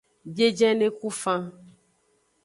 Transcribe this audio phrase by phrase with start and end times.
[0.33, 1.43] Biejene ku fan.